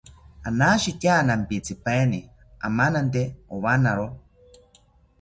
[0.47, 2.19] Anashitya nampitzipaini
[2.67, 4.07] amanante owanawo